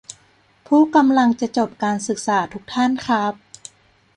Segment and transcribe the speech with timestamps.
[0.67, 3.33] "ผู้กำลังจะจบการศึกษาทุกท่านครับ"